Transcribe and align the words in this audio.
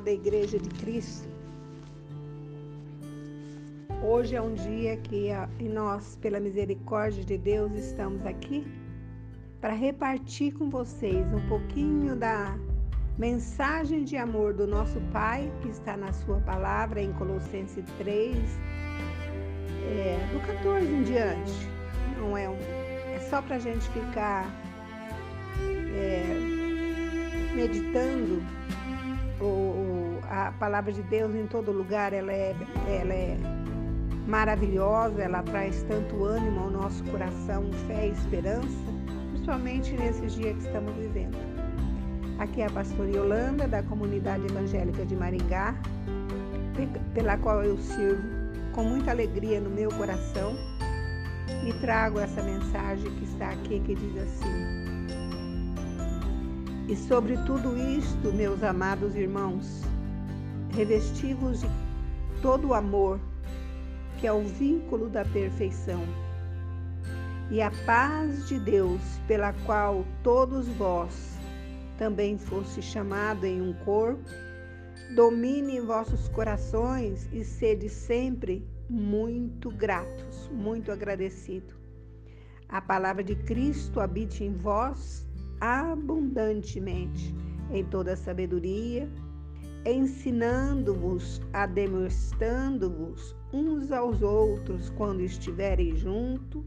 Amada 0.00 0.12
Igreja 0.12 0.58
de 0.58 0.70
Cristo, 0.80 1.28
hoje 4.02 4.34
é 4.34 4.40
um 4.40 4.54
dia 4.54 4.96
que 4.96 5.28
nós, 5.68 6.16
pela 6.22 6.40
misericórdia 6.40 7.22
de 7.22 7.36
Deus, 7.36 7.70
estamos 7.74 8.24
aqui 8.24 8.66
para 9.60 9.74
repartir 9.74 10.54
com 10.54 10.70
vocês 10.70 11.30
um 11.34 11.46
pouquinho 11.50 12.16
da 12.16 12.56
mensagem 13.18 14.04
de 14.04 14.16
amor 14.16 14.54
do 14.54 14.66
nosso 14.66 14.98
Pai, 15.12 15.52
que 15.60 15.68
está 15.68 15.98
na 15.98 16.14
Sua 16.14 16.40
palavra 16.40 17.02
em 17.02 17.12
Colossenses 17.12 17.84
3, 17.98 18.38
é, 19.84 20.18
do 20.32 20.40
14 20.46 20.86
em 20.86 21.02
diante. 21.02 21.68
Não 22.16 22.38
é, 22.38 22.48
um, 22.48 22.56
é 22.56 23.20
só 23.28 23.42
para 23.42 23.56
a 23.56 23.58
gente 23.58 23.86
ficar. 23.90 24.46
É, 25.94 26.60
meditando 27.54 28.42
o, 29.40 29.44
a 30.30 30.52
palavra 30.52 30.92
de 30.92 31.02
Deus 31.02 31.34
em 31.34 31.46
todo 31.46 31.72
lugar, 31.72 32.12
ela 32.12 32.32
é, 32.32 32.54
ela 32.88 33.12
é 33.12 33.36
maravilhosa, 34.28 35.22
ela 35.22 35.42
traz 35.42 35.82
tanto 35.82 36.24
ânimo 36.24 36.60
ao 36.60 36.70
nosso 36.70 37.02
coração, 37.04 37.68
fé 37.88 38.06
e 38.06 38.12
esperança, 38.12 38.68
principalmente 39.32 39.92
nesses 39.94 40.34
dias 40.34 40.56
que 40.56 40.66
estamos 40.66 40.94
vivendo. 40.94 41.36
Aqui 42.38 42.62
é 42.62 42.66
a 42.66 42.70
pastora 42.70 43.10
Yolanda, 43.10 43.66
da 43.66 43.82
comunidade 43.82 44.46
evangélica 44.46 45.04
de 45.04 45.16
Maringá, 45.16 45.74
pela 47.12 47.36
qual 47.36 47.64
eu 47.64 47.76
sirvo 47.76 48.22
com 48.72 48.84
muita 48.84 49.10
alegria 49.10 49.60
no 49.60 49.68
meu 49.68 49.90
coração 49.90 50.54
e 51.66 51.72
trago 51.80 52.20
essa 52.20 52.40
mensagem 52.40 53.10
que 53.16 53.24
está 53.24 53.50
aqui 53.50 53.80
que 53.80 53.96
diz 53.96 54.16
assim: 54.16 54.80
e 56.88 56.96
sobre 56.96 57.36
tudo 57.38 57.76
isto, 57.76 58.32
meus 58.32 58.62
amados 58.62 59.14
irmãos, 59.14 59.89
revestivos 60.74 61.60
de 61.60 61.68
todo 62.42 62.68
o 62.68 62.74
amor, 62.74 63.20
que 64.18 64.26
é 64.26 64.32
o 64.32 64.42
vínculo 64.42 65.08
da 65.08 65.24
perfeição, 65.24 66.02
e 67.50 67.60
a 67.60 67.70
paz 67.84 68.46
de 68.48 68.58
Deus, 68.58 69.00
pela 69.26 69.52
qual 69.64 70.04
todos 70.22 70.68
vós 70.68 71.38
também 71.98 72.38
foste 72.38 72.80
chamado 72.80 73.44
em 73.44 73.60
um 73.60 73.72
corpo, 73.84 74.22
domine 75.14 75.76
em 75.76 75.80
vossos 75.84 76.28
corações 76.28 77.28
e 77.32 77.44
sede 77.44 77.88
sempre 77.88 78.64
muito 78.88 79.70
gratos, 79.70 80.48
muito 80.52 80.92
agradecido. 80.92 81.74
A 82.68 82.80
palavra 82.80 83.24
de 83.24 83.34
Cristo 83.34 84.00
habite 84.00 84.44
em 84.44 84.52
vós 84.52 85.26
abundantemente 85.60 87.34
em 87.70 87.84
toda 87.84 88.16
sabedoria, 88.16 89.10
ensinando-vos, 89.84 91.40
ademostrando-vos 91.52 93.36
uns 93.52 93.90
aos 93.90 94.22
outros 94.22 94.90
quando 94.90 95.20
estiverem 95.20 95.96
juntos, 95.96 96.64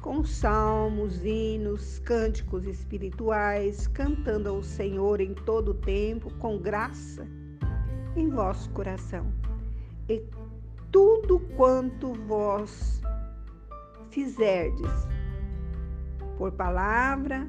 com 0.00 0.24
salmos, 0.24 1.24
hinos, 1.24 1.98
cânticos 2.00 2.64
espirituais, 2.66 3.86
cantando 3.88 4.48
ao 4.48 4.62
Senhor 4.62 5.20
em 5.20 5.34
todo 5.34 5.72
o 5.72 5.74
tempo, 5.74 6.32
com 6.38 6.58
graça 6.58 7.26
em 8.16 8.28
vosso 8.28 8.70
coração. 8.70 9.32
E 10.08 10.22
tudo 10.90 11.40
quanto 11.56 12.14
vós 12.26 13.02
fizerdes, 14.10 14.90
por 16.38 16.52
palavra, 16.52 17.48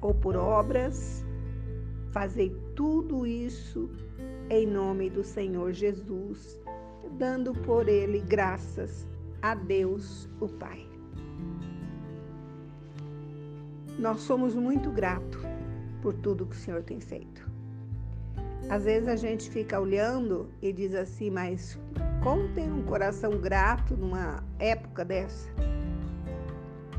ou 0.00 0.12
por 0.14 0.36
obras, 0.36 1.24
fazei 2.10 2.50
tudo 2.74 3.26
isso 3.26 3.90
em 4.50 4.66
nome 4.66 5.08
do 5.10 5.22
Senhor 5.22 5.72
Jesus, 5.72 6.60
dando 7.18 7.52
por 7.52 7.88
ele 7.88 8.20
graças 8.20 9.06
a 9.40 9.54
Deus, 9.54 10.28
o 10.40 10.48
Pai. 10.48 10.86
Nós 13.98 14.20
somos 14.20 14.54
muito 14.54 14.90
gratos 14.90 15.40
por 16.02 16.14
tudo 16.14 16.46
que 16.46 16.56
o 16.56 16.58
Senhor 16.58 16.82
tem 16.82 17.00
feito. 17.00 17.48
Às 18.68 18.84
vezes 18.84 19.08
a 19.08 19.16
gente 19.16 19.48
fica 19.50 19.78
olhando 19.78 20.48
e 20.60 20.72
diz 20.72 20.94
assim, 20.94 21.30
mas 21.30 21.78
como 22.22 22.48
ter 22.54 22.70
um 22.70 22.82
coração 22.82 23.38
grato 23.38 23.96
numa 23.96 24.42
época 24.58 25.04
dessa? 25.04 25.50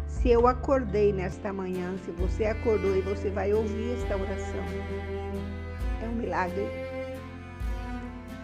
Se 0.08 0.30
eu 0.30 0.48
acordei 0.48 1.12
nesta 1.12 1.52
manhã, 1.52 1.98
se 1.98 2.12
você 2.12 2.46
acordou 2.46 2.96
e 2.96 3.02
você 3.02 3.30
vai 3.30 3.54
ouvir 3.54 3.94
esta 3.96 4.16
oração, 4.16 4.64
milagre. 6.26 6.68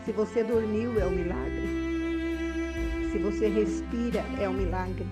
Se 0.06 0.12
você 0.12 0.44
dormiu, 0.44 1.00
é 1.00 1.06
um 1.06 1.12
milagre. 1.12 1.68
Se 3.12 3.18
você 3.18 3.48
respira, 3.48 4.24
é 4.40 4.48
um 4.48 4.54
milagre. 4.54 5.06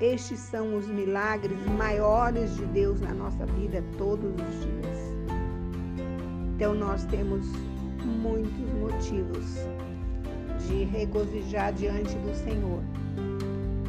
Estes 0.00 0.40
são 0.40 0.76
os 0.76 0.86
milagres 0.88 1.58
maiores 1.78 2.56
de 2.56 2.66
Deus 2.66 3.00
na 3.00 3.14
nossa 3.14 3.46
vida 3.46 3.84
todos 3.96 4.32
os 4.32 4.60
dias. 4.64 4.98
Então 6.56 6.74
nós 6.74 7.04
temos 7.04 7.46
muitos 8.04 8.58
motivos 8.80 9.46
de 10.66 10.84
regozijar 10.84 11.72
diante 11.72 12.14
do 12.16 12.34
Senhor 12.34 12.82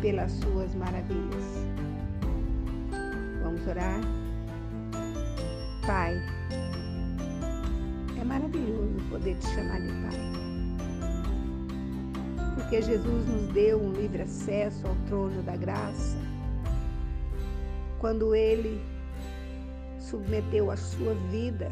pelas 0.02 0.32
suas 0.32 0.76
maravilhas. 0.76 1.46
Vamos 3.44 3.66
orar? 3.68 4.02
Pai, 5.86 6.16
é 8.22 8.24
maravilhoso 8.24 9.02
poder 9.10 9.36
te 9.38 9.48
chamar 9.48 9.82
de 9.82 9.88
Pai. 9.88 10.32
Porque 12.56 12.82
Jesus 12.82 13.28
nos 13.28 13.54
deu 13.54 13.82
um 13.82 13.92
livre 13.94 14.22
acesso 14.22 14.88
ao 14.88 14.96
trono 15.08 15.42
da 15.42 15.56
graça. 15.58 16.18
Quando 18.00 18.36
Ele 18.36 18.80
submeteu 20.00 20.70
a 20.70 20.78
sua 20.78 21.16
vida 21.32 21.72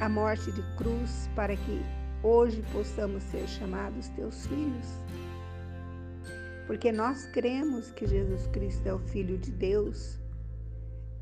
à 0.00 0.08
morte 0.08 0.52
de 0.52 0.62
cruz 0.76 1.28
para 1.34 1.56
que 1.56 1.82
hoje 2.22 2.62
possamos 2.72 3.22
ser 3.24 3.46
chamados 3.48 4.08
teus 4.10 4.46
filhos 4.46 4.86
porque 6.66 6.90
nós 6.90 7.26
cremos 7.26 7.92
que 7.92 8.06
Jesus 8.06 8.48
Cristo 8.48 8.86
é 8.86 8.92
o 8.92 8.98
Filho 8.98 9.38
de 9.38 9.52
Deus 9.52 10.18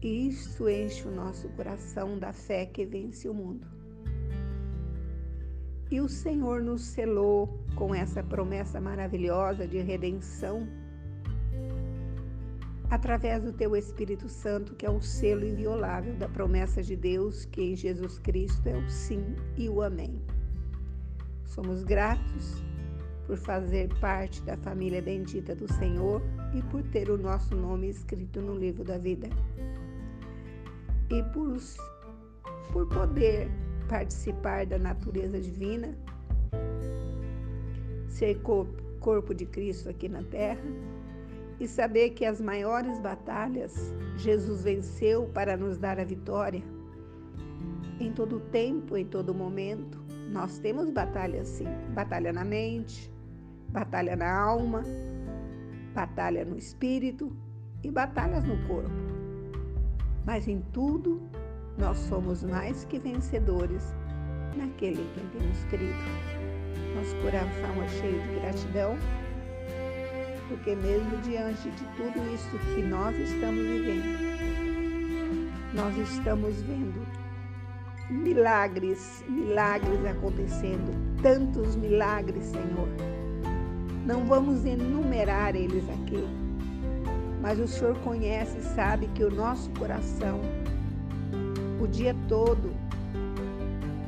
e 0.00 0.28
isso 0.28 0.68
enche 0.68 1.06
o 1.06 1.10
nosso 1.10 1.48
coração 1.50 2.18
da 2.18 2.32
fé 2.32 2.64
que 2.64 2.86
vence 2.86 3.28
o 3.28 3.34
mundo. 3.34 3.73
E 5.90 6.00
o 6.00 6.08
Senhor 6.08 6.62
nos 6.62 6.82
selou 6.82 7.60
com 7.74 7.94
essa 7.94 8.22
promessa 8.22 8.80
maravilhosa 8.80 9.66
de 9.66 9.78
redenção 9.78 10.66
através 12.90 13.42
do 13.42 13.52
teu 13.52 13.74
Espírito 13.74 14.28
Santo, 14.28 14.74
que 14.74 14.86
é 14.86 14.90
o 14.90 15.00
selo 15.00 15.44
inviolável 15.44 16.14
da 16.14 16.28
promessa 16.28 16.82
de 16.82 16.94
Deus, 16.94 17.44
que 17.44 17.62
em 17.62 17.76
Jesus 17.76 18.18
Cristo 18.18 18.68
é 18.68 18.76
o 18.76 18.88
sim 18.88 19.34
e 19.56 19.68
o 19.68 19.82
amém. 19.82 20.20
Somos 21.44 21.82
gratos 21.82 22.62
por 23.26 23.36
fazer 23.36 23.88
parte 24.00 24.42
da 24.42 24.56
família 24.56 25.02
bendita 25.02 25.54
do 25.54 25.70
Senhor 25.72 26.22
e 26.54 26.62
por 26.62 26.82
ter 26.84 27.10
o 27.10 27.18
nosso 27.18 27.54
nome 27.54 27.88
escrito 27.88 28.40
no 28.40 28.56
livro 28.56 28.84
da 28.84 28.98
vida. 28.98 29.28
E 31.10 31.22
por, 31.32 31.56
por 32.72 32.88
poder 32.88 33.50
participar 33.88 34.66
da 34.66 34.78
natureza 34.78 35.40
divina, 35.40 35.96
ser 38.08 38.40
corpo, 38.40 39.34
de 39.34 39.44
Cristo 39.44 39.90
aqui 39.90 40.08
na 40.08 40.22
terra 40.22 40.64
e 41.60 41.68
saber 41.68 42.10
que 42.10 42.24
as 42.24 42.40
maiores 42.40 42.98
batalhas 42.98 43.92
Jesus 44.16 44.64
venceu 44.64 45.26
para 45.34 45.56
nos 45.56 45.76
dar 45.76 46.00
a 46.00 46.04
vitória. 46.04 46.62
Em 48.00 48.12
todo 48.12 48.40
tempo, 48.40 48.96
em 48.96 49.04
todo 49.04 49.34
momento, 49.34 50.02
nós 50.30 50.58
temos 50.58 50.90
batalha 50.90 51.44
sim, 51.44 51.66
batalha 51.94 52.32
na 52.32 52.44
mente, 52.44 53.12
batalha 53.68 54.16
na 54.16 54.34
alma, 54.34 54.82
batalha 55.94 56.44
no 56.44 56.56
espírito 56.56 57.30
e 57.82 57.90
batalhas 57.90 58.42
no 58.44 58.56
corpo. 58.66 58.90
Mas 60.24 60.48
em 60.48 60.60
tudo 60.72 61.20
nós 61.78 61.98
somos 61.98 62.42
mais 62.42 62.84
que 62.84 62.98
vencedores 62.98 63.82
naquele 64.56 65.00
em 65.00 65.08
quem 65.14 65.40
temos 65.40 65.64
crido. 65.64 65.94
Nosso 66.94 67.16
coração 67.16 67.82
é 67.82 67.88
cheio 67.88 68.20
de 68.22 68.40
gratidão, 68.40 68.96
porque 70.48 70.74
mesmo 70.76 71.16
diante 71.18 71.70
de 71.70 71.84
tudo 71.96 72.34
isso 72.34 72.58
que 72.74 72.82
nós 72.82 73.16
estamos 73.18 73.60
vivendo, 73.60 74.04
nós 75.74 75.96
estamos 75.96 76.62
vendo 76.62 77.06
milagres, 78.10 79.24
milagres 79.28 80.04
acontecendo, 80.06 80.92
tantos 81.22 81.74
milagres, 81.74 82.44
Senhor 82.44 83.14
não 84.06 84.26
vamos 84.26 84.66
enumerar 84.66 85.56
eles 85.56 85.88
aqui, 85.88 86.22
mas 87.40 87.58
o 87.58 87.66
Senhor 87.66 87.98
conhece 88.00 88.58
e 88.58 88.62
sabe 88.62 89.08
que 89.14 89.24
o 89.24 89.30
nosso 89.30 89.70
coração 89.70 90.40
o 91.84 91.88
dia 91.88 92.16
todo, 92.28 92.74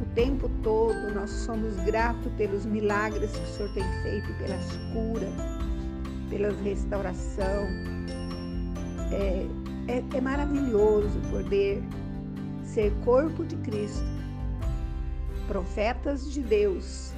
o 0.00 0.14
tempo 0.14 0.48
todo. 0.62 1.14
Nós 1.14 1.30
somos 1.30 1.76
gratos 1.84 2.32
pelos 2.32 2.64
milagres 2.64 3.30
que 3.32 3.44
o 3.44 3.46
Senhor 3.46 3.72
tem 3.74 3.84
feito, 4.02 4.32
pelas 4.38 4.76
curas, 4.92 5.34
pelas 6.30 6.58
restauração. 6.60 7.66
É, 9.12 9.46
é, 9.88 10.16
é 10.16 10.20
maravilhoso 10.20 11.20
poder 11.30 11.82
ser 12.64 12.92
corpo 13.04 13.44
de 13.44 13.56
Cristo, 13.56 14.04
profetas 15.46 16.32
de 16.32 16.42
Deus, 16.42 17.12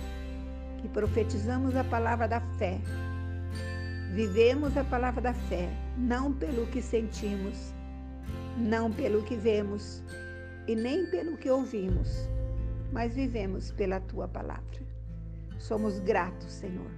que 0.83 0.89
profetizamos 0.89 1.75
a 1.77 1.85
palavra 1.85 2.29
da 2.29 2.41
fé, 2.59 2.79
vivemos 4.13 4.77
a 4.77 4.85
palavra 4.85 5.23
da 5.23 5.35
fé, 5.35 5.71
não 5.97 6.33
pelo 6.33 6.67
que 6.67 6.83
sentimos, 6.83 7.73
não 8.57 8.91
pelo 8.93 9.23
que 9.23 9.37
vemos 9.37 10.03
e 10.69 10.77
nem 10.77 11.07
pelo 11.07 11.39
que 11.39 11.51
ouvimos, 11.51 12.29
mas 12.93 13.15
vivemos 13.15 13.73
pela 13.73 13.99
tua 14.01 14.29
palavra. 14.29 14.87
Somos 15.59 15.99
gratos, 15.99 16.53
Senhor. 16.53 16.91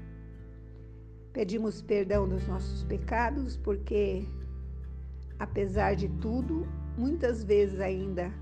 Pedimos 1.33 1.81
perdão 1.81 2.29
dos 2.29 2.47
nossos 2.49 2.83
pecados, 2.83 3.57
porque, 3.57 4.27
apesar 5.39 5.95
de 5.95 6.09
tudo, 6.09 6.67
muitas 6.99 7.45
vezes 7.45 7.79
ainda 7.81 8.33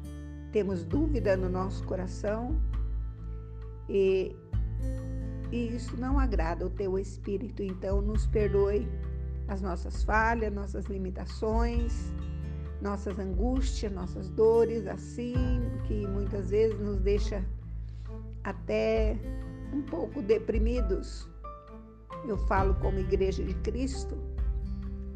temos 0.51 0.83
dúvida 0.83 1.37
no 1.37 1.51
nosso 1.51 1.85
coração 1.85 2.59
e, 3.87 4.35
e 5.53 5.77
isso 5.77 5.95
não 6.01 6.19
agrada 6.19 6.67
o 6.67 6.71
teu 6.71 6.99
espírito. 6.99 7.63
Então, 7.63 8.01
nos 8.01 8.27
perdoe 8.27 8.89
as 9.47 9.61
nossas 9.61 10.03
falhas, 10.03 10.51
nossas 10.51 10.87
limitações, 10.87 12.11
nossas 12.81 13.19
angústias, 13.19 13.93
nossas 13.93 14.29
dores, 14.31 14.87
assim 14.87 15.35
que 15.87 16.07
muitas 16.07 16.51
vezes 16.51 16.79
nos 16.79 17.01
deixa 17.01 17.45
até 18.45 19.17
um 19.73 19.83
pouco 19.83 20.23
deprimidos. 20.23 21.29
Eu 22.27 22.37
falo 22.47 22.75
como 22.77 22.99
igreja 22.99 23.43
de 23.45 23.55
Cristo, 23.55 24.17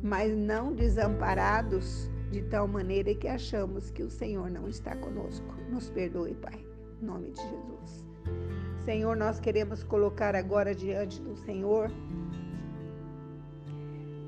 mas 0.03 0.37
não 0.37 0.73
desamparados 0.73 2.11
de 2.31 2.43
tal 2.43 2.67
maneira 2.67 3.15
que 3.15 3.29
achamos 3.29 3.91
que 3.91 4.03
o 4.03 4.11
Senhor 4.11 4.51
não 4.51 4.69
está 4.69 4.97
conosco. 4.97 5.55
Nos 5.71 5.91
perdoe, 5.91 6.35
Pai, 6.35 6.65
em 7.01 7.05
nome 7.05 7.31
de 7.31 7.41
Jesus. 7.41 8.07
Senhor, 8.85 9.17
nós 9.17 9.39
queremos 9.39 9.85
colocar 9.85 10.35
agora 10.35 10.75
diante 10.75 11.21
do 11.21 11.37
Senhor 11.37 11.91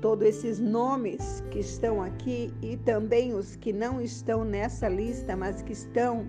todos 0.05 0.27
esses 0.27 0.59
nomes 0.59 1.43
que 1.49 1.57
estão 1.57 1.99
aqui 1.99 2.53
e 2.61 2.77
também 2.77 3.33
os 3.33 3.55
que 3.55 3.73
não 3.73 3.99
estão 3.99 4.45
nessa 4.45 4.87
lista, 4.87 5.35
mas 5.35 5.63
que 5.63 5.73
estão 5.73 6.27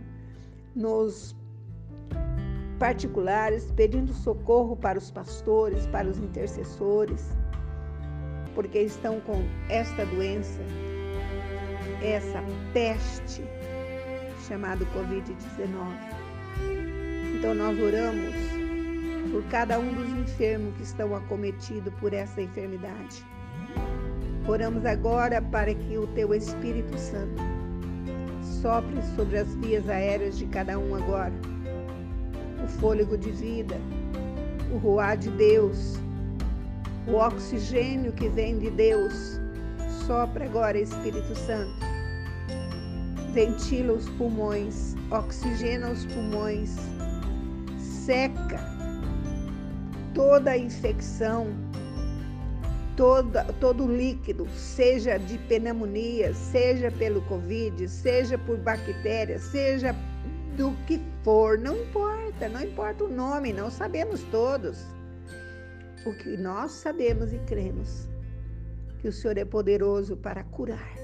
nos 0.74 1.36
particulares, 2.78 3.70
pedindo 3.72 4.14
socorro 4.14 4.76
para 4.76 4.96
os 4.96 5.10
pastores, 5.10 5.86
para 5.88 6.08
os 6.08 6.16
intercessores, 6.16 7.22
porque 8.54 8.78
estão 8.78 9.20
com 9.20 9.42
esta 9.68 10.06
doença, 10.06 10.62
essa 12.02 12.42
peste 12.72 13.44
chamada 14.48 14.86
Covid-19. 14.86 15.68
Então 17.38 17.54
nós 17.54 17.78
oramos 17.78 18.34
por 19.30 19.44
cada 19.50 19.78
um 19.78 19.92
dos 19.92 20.08
enfermos 20.08 20.74
que 20.78 20.82
estão 20.82 21.14
acometidos 21.14 21.92
por 22.00 22.14
essa 22.14 22.40
enfermidade. 22.40 23.35
Oramos 24.48 24.84
agora 24.84 25.42
para 25.42 25.74
que 25.74 25.98
o 25.98 26.06
teu 26.08 26.32
Espírito 26.34 26.96
Santo 26.98 27.42
sopre 28.62 29.00
sobre 29.16 29.38
as 29.38 29.54
vias 29.56 29.88
aéreas 29.88 30.38
de 30.38 30.46
cada 30.46 30.78
um 30.78 30.94
agora. 30.94 31.32
O 32.64 32.68
fôlego 32.68 33.18
de 33.18 33.30
vida, 33.30 33.76
o 34.72 34.78
ruar 34.78 35.16
de 35.16 35.30
Deus, 35.30 35.98
o 37.06 37.14
oxigênio 37.14 38.12
que 38.12 38.28
vem 38.28 38.58
de 38.58 38.70
Deus. 38.70 39.40
Sopra 40.06 40.44
agora, 40.44 40.78
Espírito 40.78 41.34
Santo. 41.34 41.74
Ventila 43.32 43.92
os 43.92 44.08
pulmões, 44.10 44.94
oxigena 45.10 45.90
os 45.90 46.06
pulmões, 46.06 46.76
seca 47.78 48.60
toda 50.14 50.52
a 50.52 50.58
infecção, 50.58 51.48
toda, 52.96 53.44
todo 53.60 53.86
líquido, 53.86 54.48
seja 54.48 55.18
de 55.18 55.38
pneumonia, 55.38 56.32
seja 56.34 56.90
pelo 56.90 57.20
Covid, 57.22 57.88
seja 57.88 58.38
por 58.38 58.56
bactérias, 58.56 59.42
seja 59.42 59.94
do 60.56 60.72
que 60.86 61.00
for, 61.22 61.58
não 61.58 61.76
importa, 61.76 62.48
não 62.48 62.62
importa 62.62 63.04
o 63.04 63.08
nome, 63.08 63.52
não 63.52 63.70
sabemos 63.70 64.22
todos. 64.30 64.82
O 66.06 66.12
que 66.14 66.36
nós 66.36 66.72
sabemos 66.72 67.32
e 67.32 67.38
cremos, 67.40 68.08
que 69.00 69.08
o 69.08 69.12
Senhor 69.12 69.36
é 69.36 69.44
poderoso 69.44 70.16
para 70.16 70.42
curar. 70.44 70.96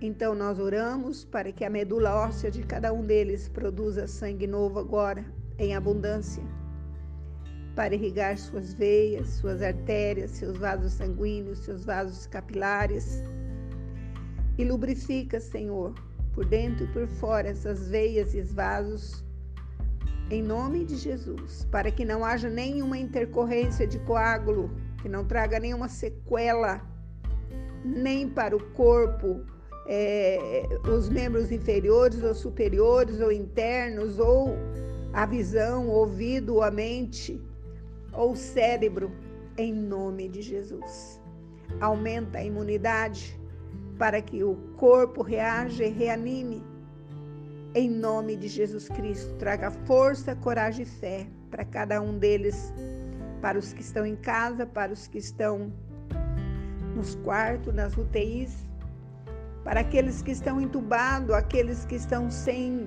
Então 0.00 0.34
nós 0.34 0.58
oramos 0.58 1.24
para 1.24 1.52
que 1.52 1.64
a 1.64 1.70
medula 1.70 2.14
óssea 2.14 2.50
de 2.50 2.62
cada 2.62 2.92
um 2.92 3.02
deles 3.02 3.48
produza 3.48 4.06
sangue 4.06 4.46
novo 4.46 4.78
agora, 4.78 5.24
em 5.58 5.74
abundância 5.74 6.42
para 7.74 7.94
irrigar 7.94 8.38
suas 8.38 8.72
veias, 8.72 9.28
suas 9.28 9.60
artérias, 9.60 10.30
seus 10.32 10.56
vasos 10.56 10.92
sanguíneos, 10.92 11.58
seus 11.60 11.84
vasos 11.84 12.26
capilares. 12.26 13.22
E 14.56 14.64
lubrifica, 14.64 15.40
Senhor, 15.40 15.92
por 16.32 16.44
dentro 16.46 16.84
e 16.84 16.88
por 16.88 17.06
fora 17.06 17.48
essas 17.48 17.88
veias 17.88 18.34
e 18.34 18.42
vasos, 18.42 19.24
em 20.30 20.42
nome 20.42 20.84
de 20.84 20.96
Jesus, 20.96 21.66
para 21.70 21.90
que 21.90 22.04
não 22.04 22.24
haja 22.24 22.48
nenhuma 22.48 22.96
intercorrência 22.96 23.86
de 23.86 23.98
coágulo, 24.00 24.70
que 25.02 25.08
não 25.08 25.24
traga 25.24 25.58
nenhuma 25.58 25.88
sequela, 25.88 26.80
nem 27.84 28.28
para 28.28 28.56
o 28.56 28.60
corpo, 28.70 29.44
é, 29.86 30.62
os 30.88 31.08
membros 31.08 31.50
inferiores 31.50 32.22
ou 32.22 32.34
superiores 32.34 33.20
ou 33.20 33.30
internos, 33.30 34.18
ou 34.18 34.56
a 35.12 35.26
visão, 35.26 35.88
o 35.88 35.92
ouvido, 35.92 36.62
a 36.62 36.70
mente 36.70 37.40
ou 38.14 38.34
cérebro, 38.36 39.12
em 39.56 39.72
nome 39.72 40.28
de 40.28 40.42
Jesus. 40.42 41.20
Aumenta 41.80 42.38
a 42.38 42.44
imunidade 42.44 43.38
para 43.98 44.20
que 44.20 44.42
o 44.42 44.56
corpo 44.76 45.22
reaja 45.22 45.84
e 45.84 45.90
reanime. 45.90 46.62
Em 47.74 47.90
nome 47.90 48.36
de 48.36 48.48
Jesus 48.48 48.88
Cristo, 48.88 49.34
traga 49.34 49.70
força, 49.70 50.36
coragem 50.36 50.84
e 50.84 50.88
fé 50.88 51.26
para 51.50 51.64
cada 51.64 52.00
um 52.00 52.18
deles, 52.18 52.72
para 53.40 53.58
os 53.58 53.72
que 53.72 53.80
estão 53.80 54.06
em 54.06 54.16
casa, 54.16 54.64
para 54.64 54.92
os 54.92 55.06
que 55.06 55.18
estão 55.18 55.72
nos 56.94 57.16
quartos, 57.16 57.74
nas 57.74 57.96
UTIs, 57.96 58.54
para 59.64 59.80
aqueles 59.80 60.22
que 60.22 60.30
estão 60.30 60.60
entubados, 60.60 61.30
aqueles 61.34 61.84
que 61.84 61.96
estão 61.96 62.30
sem 62.30 62.86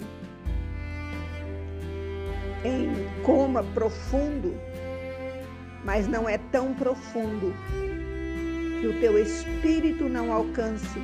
em 2.63 3.23
coma 3.23 3.63
profundo, 3.73 4.53
mas 5.83 6.07
não 6.07 6.27
é 6.27 6.37
tão 6.37 6.73
profundo 6.73 7.53
que 8.79 8.87
o 8.87 8.99
teu 8.99 9.17
espírito 9.17 10.07
não 10.07 10.31
alcance 10.31 10.99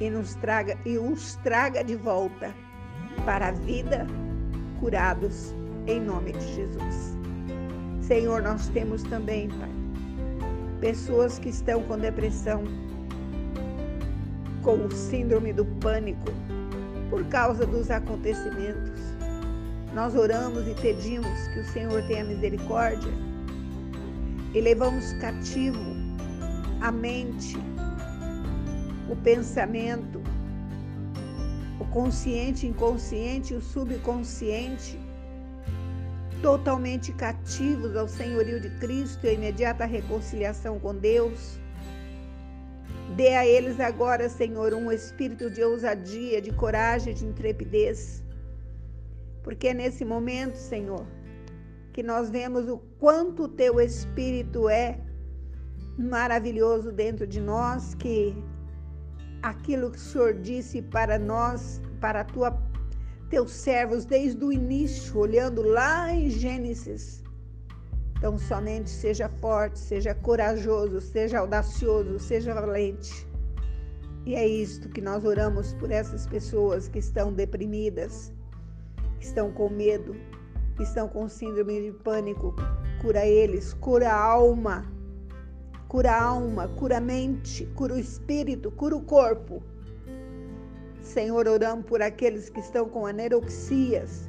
e 0.00 0.10
nos 0.10 0.34
traga 0.34 0.76
e 0.84 0.98
os 0.98 1.36
traga 1.36 1.82
de 1.82 1.96
volta 1.96 2.52
para 3.24 3.48
a 3.48 3.52
vida 3.52 4.06
curados 4.80 5.54
em 5.86 6.00
nome 6.00 6.32
de 6.32 6.54
Jesus. 6.54 7.16
Senhor, 8.00 8.42
nós 8.42 8.68
temos 8.68 9.02
também, 9.04 9.48
Pai, 9.48 9.70
pessoas 10.80 11.38
que 11.38 11.48
estão 11.48 11.82
com 11.84 11.98
depressão, 11.98 12.64
com 14.62 14.90
síndrome 14.90 15.52
do 15.52 15.64
pânico 15.80 16.30
por 17.10 17.24
causa 17.26 17.64
dos 17.66 17.90
acontecimentos. 17.90 19.00
Nós 19.94 20.14
oramos 20.14 20.66
e 20.68 20.74
pedimos 20.74 21.48
que 21.48 21.60
o 21.60 21.64
Senhor 21.64 22.02
tenha 22.06 22.24
misericórdia 22.24 23.12
e 24.54 24.60
levamos 24.60 25.12
cativo 25.14 25.80
a 26.80 26.92
mente, 26.92 27.56
o 29.10 29.16
pensamento, 29.16 30.22
o 31.80 31.84
consciente, 31.86 32.66
inconsciente 32.66 33.54
e 33.54 33.56
o 33.56 33.60
subconsciente, 33.60 34.98
totalmente 36.42 37.12
cativos 37.12 37.96
ao 37.96 38.08
senhorio 38.08 38.60
de 38.60 38.70
Cristo 38.78 39.24
e 39.24 39.30
a 39.30 39.32
imediata 39.32 39.84
reconciliação 39.84 40.78
com 40.78 40.94
Deus. 40.94 41.58
Dê 43.16 43.34
a 43.34 43.46
eles 43.46 43.78
agora, 43.78 44.28
Senhor, 44.28 44.74
um 44.74 44.90
espírito 44.90 45.48
de 45.48 45.62
ousadia, 45.62 46.40
de 46.40 46.52
coragem, 46.52 47.14
de 47.14 47.24
intrepidez. 47.24 48.22
Porque 49.42 49.68
é 49.68 49.74
nesse 49.74 50.04
momento, 50.04 50.56
Senhor, 50.56 51.06
que 51.96 52.02
nós 52.02 52.28
vemos 52.28 52.68
o 52.68 52.76
quanto 53.00 53.44
o 53.44 53.48
teu 53.48 53.80
Espírito 53.80 54.68
é 54.68 55.00
maravilhoso 55.98 56.92
dentro 56.92 57.26
de 57.26 57.40
nós, 57.40 57.94
que 57.94 58.36
aquilo 59.42 59.90
que 59.90 59.96
o 59.96 60.00
Senhor 60.00 60.34
disse 60.34 60.82
para 60.82 61.18
nós, 61.18 61.80
para 61.98 62.22
tua, 62.22 62.62
teus 63.30 63.50
servos 63.50 64.04
desde 64.04 64.44
o 64.44 64.52
início, 64.52 65.18
olhando 65.18 65.62
lá 65.62 66.12
em 66.12 66.28
Gênesis. 66.28 67.24
Então, 68.18 68.38
somente 68.38 68.90
seja 68.90 69.30
forte, 69.30 69.78
seja 69.78 70.14
corajoso, 70.14 71.00
seja 71.00 71.38
audacioso, 71.38 72.18
seja 72.18 72.52
valente. 72.52 73.26
E 74.26 74.34
é 74.34 74.46
isto 74.46 74.90
que 74.90 75.00
nós 75.00 75.24
oramos 75.24 75.72
por 75.72 75.90
essas 75.90 76.26
pessoas 76.26 76.88
que 76.88 76.98
estão 76.98 77.32
deprimidas, 77.32 78.30
que 79.18 79.24
estão 79.24 79.50
com 79.50 79.70
medo, 79.70 80.14
estão 80.82 81.08
com 81.08 81.28
síndrome 81.28 81.82
de 81.82 81.92
pânico. 81.92 82.54
Cura 83.00 83.24
eles, 83.24 83.72
cura 83.74 84.10
a 84.10 84.20
alma, 84.20 84.84
cura 85.88 86.12
a 86.12 86.22
alma, 86.22 86.68
cura 86.68 86.98
a 86.98 87.00
mente, 87.00 87.66
cura 87.74 87.94
o 87.94 87.98
espírito, 87.98 88.70
cura 88.70 88.96
o 88.96 89.02
corpo. 89.02 89.62
Senhor, 91.00 91.46
oramos 91.46 91.86
por 91.86 92.02
aqueles 92.02 92.50
que 92.50 92.60
estão 92.60 92.88
com 92.88 93.06
aneroxias, 93.06 94.28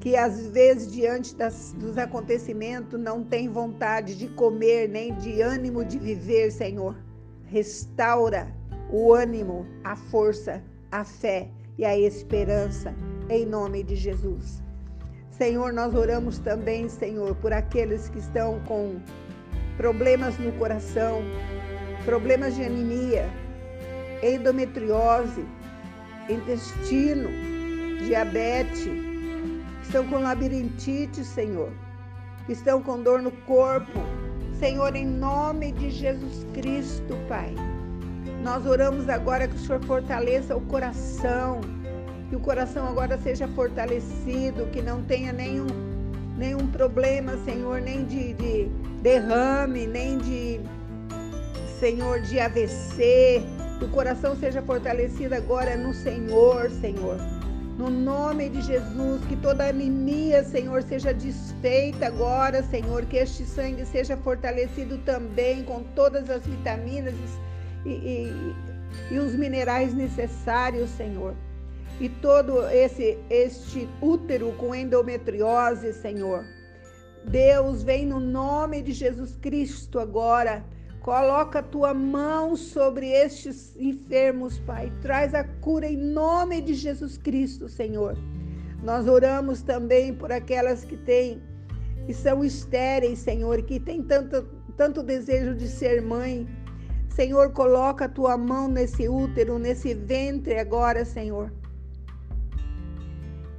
que 0.00 0.16
às 0.16 0.46
vezes, 0.48 0.90
diante 0.90 1.36
das, 1.36 1.74
dos 1.78 1.98
acontecimentos, 1.98 2.98
não 2.98 3.22
têm 3.22 3.48
vontade 3.48 4.16
de 4.16 4.28
comer, 4.28 4.88
nem 4.88 5.14
de 5.16 5.42
ânimo 5.42 5.84
de 5.84 5.98
viver, 5.98 6.50
Senhor. 6.50 6.96
Restaura 7.44 8.52
o 8.90 9.12
ânimo, 9.12 9.66
a 9.84 9.94
força, 9.94 10.64
a 10.90 11.04
fé 11.04 11.48
e 11.78 11.84
a 11.84 11.96
esperança, 11.96 12.94
em 13.28 13.46
nome 13.46 13.82
de 13.82 13.94
Jesus. 13.94 14.62
Senhor, 15.42 15.72
nós 15.72 15.92
oramos 15.92 16.38
também, 16.38 16.88
Senhor, 16.88 17.34
por 17.34 17.52
aqueles 17.52 18.08
que 18.08 18.20
estão 18.20 18.60
com 18.60 19.00
problemas 19.76 20.38
no 20.38 20.52
coração, 20.52 21.20
problemas 22.04 22.54
de 22.54 22.62
anemia, 22.62 23.28
endometriose, 24.22 25.44
intestino, 26.28 27.28
diabetes, 28.06 28.84
que 28.84 29.82
estão 29.82 30.06
com 30.06 30.20
labirintite, 30.20 31.24
Senhor, 31.24 31.72
que 32.46 32.52
estão 32.52 32.80
com 32.80 33.02
dor 33.02 33.20
no 33.20 33.32
corpo. 33.32 33.98
Senhor, 34.60 34.94
em 34.94 35.04
nome 35.04 35.72
de 35.72 35.90
Jesus 35.90 36.46
Cristo, 36.54 37.16
Pai. 37.28 37.52
Nós 38.44 38.64
oramos 38.64 39.08
agora 39.08 39.48
que 39.48 39.56
o 39.56 39.58
Senhor 39.58 39.82
fortaleça 39.86 40.56
o 40.56 40.60
coração, 40.60 41.60
que 42.32 42.36
o 42.36 42.40
coração 42.40 42.88
agora 42.88 43.18
seja 43.18 43.46
fortalecido, 43.48 44.64
que 44.72 44.80
não 44.80 45.02
tenha 45.02 45.34
nenhum, 45.34 45.66
nenhum 46.34 46.66
problema, 46.66 47.36
Senhor, 47.44 47.78
nem 47.78 48.06
de, 48.06 48.32
de 48.32 48.70
derrame, 49.02 49.86
nem 49.86 50.16
de, 50.16 50.58
Senhor, 51.78 52.22
de 52.22 52.40
AVC. 52.40 53.42
Que 53.78 53.84
o 53.84 53.88
coração 53.90 54.34
seja 54.34 54.62
fortalecido 54.62 55.34
agora 55.34 55.76
no 55.76 55.92
Senhor, 55.92 56.70
Senhor. 56.70 57.18
No 57.76 57.90
nome 57.90 58.48
de 58.48 58.62
Jesus, 58.62 59.22
que 59.26 59.36
toda 59.36 59.68
anemia, 59.68 60.42
Senhor, 60.42 60.82
seja 60.84 61.12
desfeita 61.12 62.06
agora, 62.06 62.62
Senhor. 62.62 63.04
Que 63.04 63.18
este 63.18 63.44
sangue 63.44 63.84
seja 63.84 64.16
fortalecido 64.16 64.96
também 65.04 65.64
com 65.64 65.82
todas 65.94 66.30
as 66.30 66.46
vitaminas 66.46 67.12
e, 67.84 67.90
e, 67.90 68.54
e 69.10 69.18
os 69.18 69.34
minerais 69.34 69.92
necessários, 69.92 70.88
Senhor. 70.88 71.34
E 72.02 72.08
todo 72.08 72.68
esse 72.68 73.16
este 73.30 73.88
útero 74.00 74.52
com 74.58 74.74
endometriose, 74.74 75.92
Senhor. 75.92 76.44
Deus, 77.24 77.84
vem 77.84 78.04
no 78.04 78.18
nome 78.18 78.82
de 78.82 78.90
Jesus 78.90 79.36
Cristo 79.36 80.00
agora. 80.00 80.64
Coloca 81.00 81.60
a 81.60 81.62
tua 81.62 81.94
mão 81.94 82.56
sobre 82.56 83.08
estes 83.08 83.76
enfermos, 83.76 84.58
Pai. 84.58 84.92
Traz 85.00 85.32
a 85.32 85.44
cura 85.44 85.86
em 85.86 85.96
nome 85.96 86.60
de 86.60 86.74
Jesus 86.74 87.16
Cristo, 87.16 87.68
Senhor. 87.68 88.18
Nós 88.82 89.06
oramos 89.06 89.62
também 89.62 90.12
por 90.12 90.32
aquelas 90.32 90.84
que 90.84 90.96
têm 90.96 91.40
que 92.04 92.12
são 92.12 92.44
estéreis, 92.44 93.20
Senhor, 93.20 93.62
que 93.62 93.78
têm 93.78 94.02
tanto, 94.02 94.42
tanto 94.76 95.04
desejo 95.04 95.54
de 95.54 95.68
ser 95.68 96.02
mãe, 96.02 96.48
Senhor, 97.10 97.52
coloca 97.52 98.06
a 98.06 98.08
tua 98.08 98.36
mão 98.36 98.66
nesse 98.66 99.08
útero, 99.08 99.56
nesse 99.56 99.94
ventre 99.94 100.58
agora, 100.58 101.04
Senhor. 101.04 101.61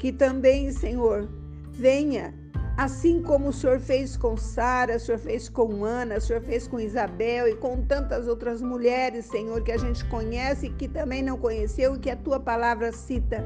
Que 0.04 0.12
também, 0.12 0.70
Senhor, 0.70 1.30
venha, 1.72 2.34
assim 2.76 3.24
como 3.24 3.48
o 3.48 3.54
Senhor 3.54 3.80
fez 3.80 4.18
com 4.18 4.36
Sara, 4.36 4.98
o 4.98 5.00
Senhor 5.00 5.18
fez 5.18 5.48
com 5.48 5.86
Ana, 5.86 6.18
o 6.18 6.22
Senhor 6.22 6.42
fez 6.42 6.68
com 6.68 6.78
Isabel 6.78 7.48
e 7.48 7.56
com 7.56 7.82
tantas 7.86 8.28
outras 8.28 8.62
mulheres, 8.62 9.28
Senhor, 9.28 9.64
que 9.64 9.72
a 9.72 9.78
gente 9.78 10.04
conhece 10.10 10.66
e 10.66 10.74
que 10.74 10.90
também 10.90 11.24
não 11.24 11.38
conheceu 11.38 11.96
e 11.96 12.00
que 12.00 12.10
a 12.10 12.18
tua 12.18 12.38
palavra 12.38 12.92
cita. 12.92 13.46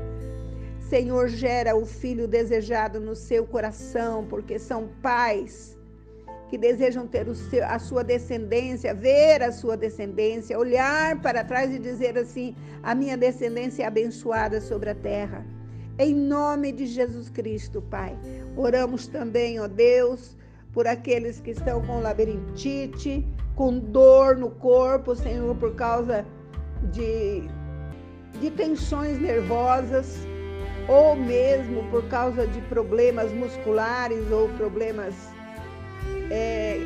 Senhor, 0.79 1.27
gera 1.27 1.75
o 1.75 1.85
filho 1.85 2.27
desejado 2.27 2.99
no 2.99 3.15
seu 3.15 3.45
coração, 3.45 4.25
porque 4.25 4.57
são 4.57 4.89
pais 4.99 5.77
que 6.49 6.57
desejam 6.57 7.05
ter 7.05 7.27
seu, 7.35 7.63
a 7.67 7.77
sua 7.77 8.03
descendência, 8.03 8.95
ver 8.95 9.43
a 9.43 9.51
sua 9.51 9.77
descendência, 9.77 10.57
olhar 10.57 11.21
para 11.21 11.43
trás 11.43 11.71
e 11.71 11.77
dizer 11.77 12.17
assim: 12.17 12.55
a 12.81 12.95
minha 12.95 13.15
descendência 13.15 13.83
é 13.83 13.85
abençoada 13.85 14.59
sobre 14.59 14.89
a 14.89 14.95
terra. 14.95 15.45
Em 15.99 16.13
nome 16.13 16.71
de 16.71 16.85
Jesus 16.85 17.27
Cristo, 17.27 17.81
Pai. 17.81 18.15
Oramos 18.55 19.07
também, 19.07 19.59
ó 19.59 19.67
Deus, 19.67 20.37
por 20.71 20.85
aqueles 20.85 21.39
que 21.39 21.49
estão 21.51 21.81
com 21.81 21.99
labirintite, 21.99 23.25
com 23.55 23.79
dor 23.79 24.37
no 24.37 24.51
corpo, 24.51 25.15
Senhor, 25.15 25.55
por 25.55 25.73
causa 25.73 26.23
de, 26.91 27.49
de 28.39 28.51
tensões 28.51 29.19
nervosas, 29.19 30.19
ou 30.87 31.15
mesmo 31.15 31.83
por 31.89 32.07
causa 32.09 32.45
de 32.45 32.61
problemas 32.61 33.33
musculares 33.33 34.31
ou 34.31 34.49
problemas 34.49 35.15
é, 36.29 36.77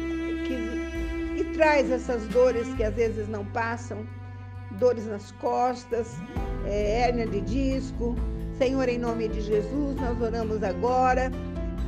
que, 0.48 1.44
que 1.44 1.50
traz 1.52 1.92
essas 1.92 2.26
dores 2.30 2.74
que 2.76 2.84
às 2.86 2.96
vezes 2.96 3.28
não 3.28 3.44
passam, 3.48 4.08
dores 4.80 5.06
nas 5.06 5.34
costas, 5.34 6.16
é, 6.66 7.02
hérnia 7.02 7.28
de 7.28 7.42
disco. 7.42 8.16
Senhor, 8.62 8.88
em 8.88 9.00
nome 9.00 9.28
de 9.28 9.42
Jesus, 9.42 9.96
nós 10.00 10.22
oramos 10.22 10.62
agora 10.62 11.32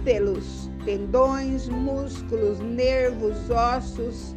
pelos 0.04 0.72
tendões, 0.84 1.70
músculos, 1.70 2.58
nervos, 2.62 3.48
ossos. 3.52 4.36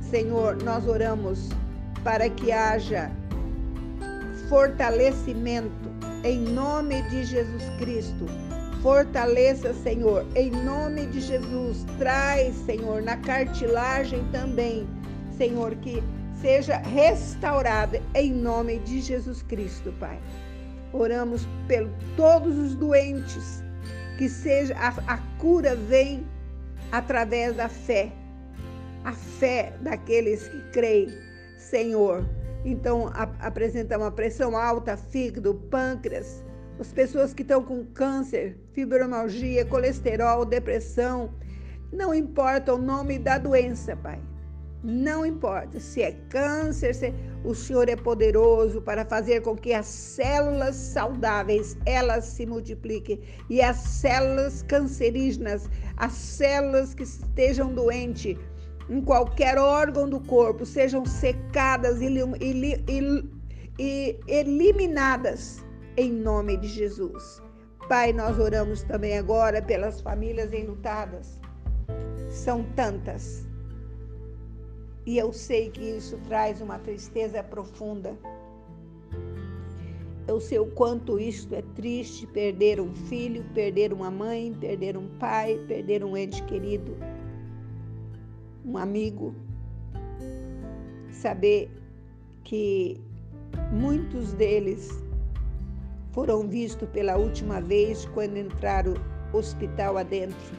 Senhor, 0.00 0.56
nós 0.62 0.88
oramos 0.88 1.50
para 2.02 2.30
que 2.30 2.50
haja 2.50 3.12
fortalecimento 4.48 5.70
em 6.24 6.38
nome 6.38 7.02
de 7.10 7.24
Jesus 7.24 7.62
Cristo 7.78 8.24
Fortaleça, 8.82 9.74
Senhor, 9.74 10.26
em 10.34 10.50
nome 10.50 11.04
de 11.08 11.20
Jesus. 11.20 11.84
Traz, 11.98 12.54
Senhor, 12.64 13.02
na 13.02 13.18
cartilagem 13.18 14.24
também, 14.32 14.88
Senhor, 15.36 15.74
que 15.74 16.02
seja 16.40 16.78
restaurada 16.78 18.00
em 18.14 18.32
nome 18.32 18.78
de 18.78 19.02
Jesus 19.02 19.42
Cristo, 19.42 19.92
Pai. 20.00 20.18
Oramos 20.92 21.46
por 21.66 21.88
todos 22.16 22.56
os 22.58 22.74
doentes, 22.74 23.62
que 24.18 24.28
seja 24.28 24.74
a, 24.76 25.14
a 25.14 25.18
cura 25.38 25.74
vem 25.74 26.26
através 26.90 27.56
da 27.56 27.68
fé, 27.68 28.12
a 29.04 29.12
fé 29.12 29.72
daqueles 29.80 30.46
que 30.48 30.60
creem, 30.70 31.08
Senhor. 31.56 32.24
Então 32.64 33.08
a, 33.08 33.22
apresenta 33.46 33.96
uma 33.96 34.10
pressão 34.10 34.56
alta, 34.56 34.96
fígado, 34.96 35.54
pâncreas, 35.70 36.44
as 36.78 36.92
pessoas 36.92 37.32
que 37.32 37.42
estão 37.42 37.62
com 37.62 37.84
câncer, 37.86 38.58
fibromialgia, 38.72 39.64
colesterol, 39.64 40.44
depressão, 40.44 41.32
não 41.92 42.14
importa 42.14 42.74
o 42.74 42.78
nome 42.78 43.18
da 43.18 43.38
doença, 43.38 43.96
Pai. 43.96 44.18
Não 44.84 45.24
importa 45.24 45.78
se 45.78 46.02
é 46.02 46.12
câncer, 46.28 46.92
se 46.92 47.14
o 47.44 47.54
Senhor 47.54 47.88
é 47.88 47.94
poderoso 47.94 48.82
para 48.82 49.04
fazer 49.04 49.40
com 49.42 49.56
que 49.56 49.72
as 49.72 49.86
células 49.86 50.74
saudáveis 50.74 51.76
elas 51.86 52.24
se 52.24 52.44
multipliquem 52.44 53.20
e 53.48 53.62
as 53.62 53.76
células 53.76 54.62
cancerígenas, 54.62 55.70
as 55.96 56.12
células 56.12 56.94
que 56.94 57.04
estejam 57.04 57.72
doentes 57.72 58.36
em 58.90 59.00
qualquer 59.00 59.56
órgão 59.56 60.08
do 60.08 60.18
corpo 60.18 60.66
sejam 60.66 61.06
secadas 61.06 62.00
e, 62.00 62.08
e, 62.40 62.84
e, 62.88 63.30
e 63.78 64.20
eliminadas 64.26 65.64
em 65.96 66.12
nome 66.12 66.56
de 66.56 66.66
Jesus. 66.66 67.40
Pai, 67.88 68.12
nós 68.12 68.38
oramos 68.38 68.82
também 68.82 69.16
agora 69.16 69.62
pelas 69.62 70.00
famílias 70.00 70.52
enlutadas. 70.52 71.38
São 72.28 72.64
tantas. 72.74 73.51
E 75.04 75.18
eu 75.18 75.32
sei 75.32 75.70
que 75.70 75.80
isso 75.80 76.16
traz 76.28 76.60
uma 76.60 76.78
tristeza 76.78 77.42
profunda. 77.42 78.16
Eu 80.28 80.40
sei 80.40 80.60
o 80.60 80.66
quanto 80.66 81.18
isto 81.18 81.52
é 81.54 81.62
triste 81.74 82.26
perder 82.28 82.80
um 82.80 82.94
filho, 82.94 83.44
perder 83.52 83.92
uma 83.92 84.10
mãe, 84.10 84.54
perder 84.54 84.96
um 84.96 85.08
pai, 85.18 85.58
perder 85.66 86.04
um 86.04 86.16
ente 86.16 86.42
querido, 86.44 86.96
um 88.64 88.78
amigo. 88.78 89.34
Saber 91.10 91.68
que 92.44 93.00
muitos 93.72 94.32
deles 94.34 95.02
foram 96.12 96.46
vistos 96.48 96.88
pela 96.90 97.16
última 97.16 97.60
vez 97.60 98.06
quando 98.14 98.36
entraram 98.36 98.94
hospital 99.32 99.98
adentro 99.98 100.56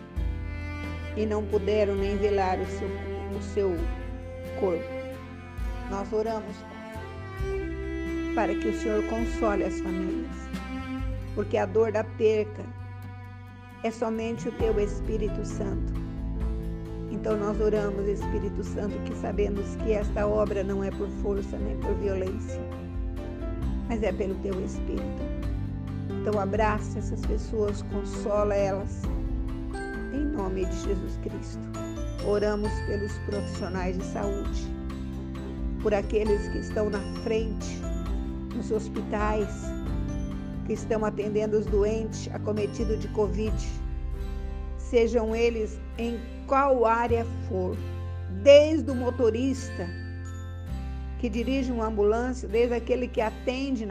e 1.15 1.25
não 1.25 1.45
puderam 1.45 1.95
nem 1.95 2.17
velar 2.17 2.59
o 2.59 2.65
seu, 2.65 2.88
o 3.38 3.41
seu 3.41 4.02
corpo. 4.63 4.84
Nós 5.89 6.13
oramos, 6.13 6.55
Pai, 6.55 8.34
para 8.34 8.55
que 8.55 8.70
o 8.70 8.74
Senhor 8.74 9.03
console 9.08 9.65
as 9.65 9.82
famílias, 9.82 10.32
porque 11.36 11.58
a 11.58 11.65
dor 11.65 11.91
da 11.91 12.05
perca 12.05 12.63
é 13.84 13.91
somente 13.91 14.48
o 14.48 14.51
Teu 14.53 14.79
Espírito 14.79 15.46
Santo. 15.46 15.91
Então 17.12 17.38
nós 17.38 17.60
oramos, 17.60 18.08
Espírito 18.08 18.63
Santo, 18.63 18.98
que 19.03 19.13
sabemos 19.17 19.75
que 19.84 19.91
esta 19.91 20.25
obra 20.25 20.63
não 20.63 20.82
é 20.82 20.89
por 20.91 21.10
força 21.22 21.58
nem 21.58 21.77
por 21.79 21.93
violência, 21.96 22.62
mas 23.89 24.01
é 24.01 24.13
pelo 24.13 24.36
Teu 24.36 24.58
Espírito. 24.63 25.24
Então 26.22 26.39
abraça 26.39 27.00
essas 27.00 27.20
pessoas, 27.25 27.82
consola 27.91 28.55
elas, 28.55 29.01
em 30.13 30.24
nome 30.24 30.65
de 30.65 30.75
Jesus 30.84 31.20
Cristo. 31.22 31.72
Oramos 32.25 32.71
pelos 32.87 33.11
profissionais 33.25 33.97
de 33.97 34.05
saúde, 34.05 34.61
por 35.81 35.93
aqueles 35.93 36.47
que 36.47 36.59
estão 36.59 36.89
na 36.89 37.01
frente, 37.21 37.81
nos 38.55 38.71
hospitais, 38.71 39.49
que 40.65 40.71
estão 40.71 41.03
atendendo 41.03 41.57
os 41.57 41.65
doentes 41.65 42.29
acometidos 42.33 43.01
de 43.01 43.09
Covid, 43.09 43.53
sejam 44.77 45.35
eles 45.35 45.77
em 45.97 46.17
qual 46.47 46.85
área 46.85 47.25
for, 47.49 47.75
desde 48.41 48.89
o 48.89 48.95
motorista 48.95 49.85
que 51.19 51.27
dirige 51.27 51.73
uma 51.73 51.87
ambulância, 51.87 52.47
desde 52.47 52.75
aquele 52.75 53.09
que 53.09 53.19
atende 53.19 53.85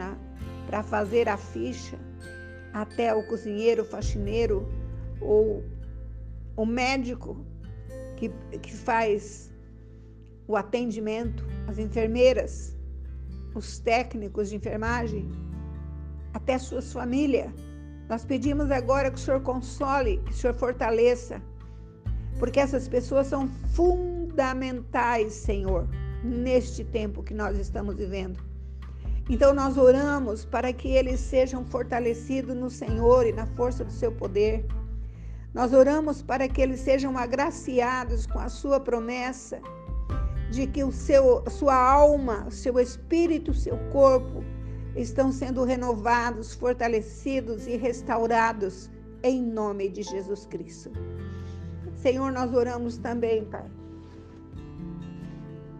para 0.65 0.81
fazer 0.81 1.29
a 1.29 1.37
ficha, 1.37 1.99
até 2.73 3.13
o 3.13 3.21
cozinheiro, 3.27 3.85
faxineiro 3.85 4.67
ou 5.21 5.63
o 6.57 6.65
médico 6.65 7.52
que, 8.29 8.59
que 8.59 8.73
faz 8.73 9.51
o 10.47 10.55
atendimento, 10.55 11.45
as 11.67 11.77
enfermeiras, 11.77 12.77
os 13.55 13.79
técnicos 13.79 14.49
de 14.49 14.55
enfermagem, 14.55 15.29
até 16.33 16.57
suas 16.57 16.91
famílias. 16.91 17.51
Nós 18.09 18.25
pedimos 18.25 18.71
agora 18.71 19.09
que 19.09 19.17
o 19.17 19.19
Senhor 19.19 19.41
console, 19.41 20.17
que 20.25 20.31
o 20.31 20.33
Senhor 20.33 20.53
fortaleça, 20.53 21.41
porque 22.39 22.59
essas 22.59 22.87
pessoas 22.87 23.27
são 23.27 23.47
fundamentais, 23.73 25.33
Senhor, 25.33 25.87
neste 26.23 26.83
tempo 26.83 27.23
que 27.23 27.33
nós 27.33 27.57
estamos 27.57 27.95
vivendo. 27.95 28.39
Então 29.29 29.53
nós 29.53 29.77
oramos 29.77 30.43
para 30.43 30.73
que 30.73 30.89
eles 30.89 31.19
sejam 31.19 31.63
fortalecidos 31.65 32.55
no 32.55 32.69
Senhor 32.69 33.25
e 33.25 33.31
na 33.31 33.45
força 33.45 33.85
do 33.85 33.91
seu 33.91 34.11
poder. 34.11 34.65
Nós 35.53 35.71
oramos 35.71 36.23
para 36.23 36.47
que 36.47 36.61
eles 36.61 36.79
sejam 36.79 37.17
agraciados 37.17 38.25
com 38.25 38.39
a 38.39 38.49
sua 38.49 38.79
promessa 38.79 39.61
de 40.49 40.65
que 40.65 40.83
o 40.83 40.91
seu, 40.91 41.43
sua 41.49 41.75
alma, 41.75 42.49
seu 42.49 42.79
espírito, 42.79 43.53
seu 43.53 43.77
corpo 43.91 44.43
estão 44.95 45.31
sendo 45.31 45.63
renovados, 45.63 46.53
fortalecidos 46.53 47.67
e 47.67 47.75
restaurados 47.75 48.89
em 49.21 49.41
nome 49.41 49.89
de 49.89 50.03
Jesus 50.03 50.45
Cristo. 50.47 50.91
Senhor, 51.95 52.31
nós 52.31 52.53
oramos 52.53 52.97
também, 52.97 53.45
Pai, 53.45 53.65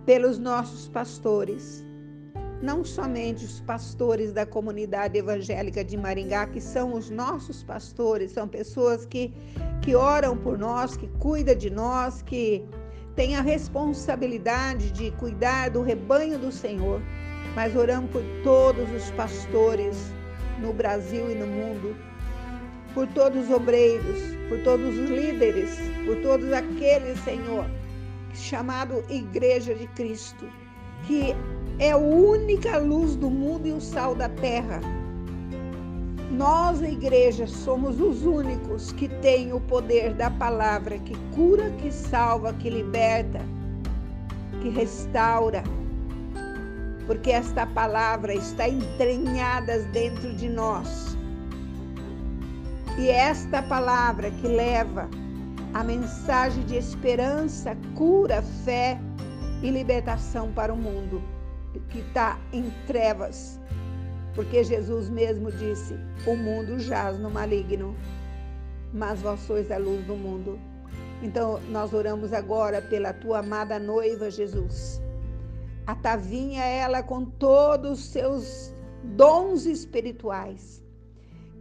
pelos 0.05 0.37
nossos 0.37 0.87
pastores 0.87 1.83
não 2.63 2.85
somente 2.85 3.43
os 3.43 3.59
pastores 3.59 4.31
da 4.31 4.45
comunidade 4.45 5.17
evangélica 5.17 5.83
de 5.83 5.97
Maringá, 5.97 6.47
que 6.47 6.61
são 6.61 6.93
os 6.93 7.09
nossos 7.09 7.61
pastores, 7.61 8.31
são 8.31 8.47
pessoas 8.47 9.05
que, 9.05 9.33
que 9.81 9.93
oram 9.93 10.37
por 10.37 10.57
nós, 10.57 10.95
que 10.95 11.09
cuidam 11.19 11.55
de 11.55 11.69
nós, 11.69 12.21
que 12.21 12.63
têm 13.17 13.35
a 13.35 13.41
responsabilidade 13.41 14.91
de 14.91 15.11
cuidar 15.11 15.71
do 15.71 15.81
rebanho 15.81 16.39
do 16.39 16.53
Senhor, 16.53 17.01
mas 17.53 17.75
oramos 17.75 18.09
por 18.11 18.23
todos 18.45 18.89
os 18.91 19.11
pastores 19.11 19.97
no 20.61 20.71
Brasil 20.71 21.29
e 21.29 21.35
no 21.35 21.45
mundo, 21.45 21.93
por 22.93 23.07
todos 23.07 23.43
os 23.43 23.51
obreiros, 23.51 24.21
por 24.47 24.63
todos 24.63 24.97
os 24.97 25.09
líderes, 25.09 25.77
por 26.05 26.15
todos 26.21 26.53
aqueles, 26.53 27.19
Senhor, 27.25 27.65
chamado 28.33 29.03
Igreja 29.09 29.75
de 29.75 29.85
Cristo, 29.87 30.47
que 31.05 31.35
é 31.79 31.91
a 31.91 31.97
única 31.97 32.77
luz 32.77 33.15
do 33.15 33.29
mundo 33.29 33.67
e 33.67 33.71
o 33.71 33.81
sal 33.81 34.13
da 34.13 34.29
terra. 34.29 34.79
Nós, 36.31 36.81
a 36.81 36.89
igreja, 36.89 37.47
somos 37.47 37.99
os 37.99 38.23
únicos 38.23 38.91
que 38.91 39.07
têm 39.07 39.53
o 39.53 39.59
poder 39.59 40.13
da 40.13 40.29
palavra 40.31 40.97
que 40.99 41.15
cura, 41.35 41.69
que 41.81 41.91
salva, 41.91 42.53
que 42.53 42.69
liberta, 42.69 43.39
que 44.61 44.69
restaura. 44.69 45.63
Porque 47.05 47.31
esta 47.31 47.67
palavra 47.67 48.33
está 48.33 48.67
entranhada 48.67 49.79
dentro 49.91 50.33
de 50.33 50.49
nós. 50.49 51.17
E 52.97 53.09
esta 53.09 53.61
palavra 53.63 54.29
que 54.31 54.47
leva 54.47 55.09
a 55.73 55.83
mensagem 55.83 56.63
de 56.65 56.77
esperança, 56.77 57.75
cura, 57.95 58.41
fé 58.63 58.99
e 59.61 59.69
libertação 59.69 60.51
para 60.51 60.73
o 60.73 60.77
mundo 60.77 61.21
que 61.89 61.99
está 61.99 62.39
em 62.51 62.69
trevas, 62.85 63.59
porque 64.35 64.63
Jesus 64.63 65.09
mesmo 65.09 65.51
disse: 65.51 65.97
O 66.25 66.35
mundo 66.35 66.79
jaz 66.79 67.19
no 67.19 67.29
maligno, 67.29 67.95
mas 68.93 69.21
vós 69.21 69.39
sois 69.41 69.71
a 69.71 69.77
luz 69.77 70.05
do 70.05 70.15
mundo. 70.15 70.59
Então, 71.21 71.59
nós 71.69 71.93
oramos 71.93 72.33
agora 72.33 72.81
pela 72.81 73.13
tua 73.13 73.39
amada 73.39 73.79
noiva 73.79 74.29
Jesus. 74.29 75.01
A 75.87 75.95
Tavinha, 75.95 76.63
ela 76.63 77.01
com 77.01 77.25
todos 77.25 77.99
os 77.99 78.05
seus 78.05 78.73
dons 79.03 79.65
espirituais. 79.65 80.83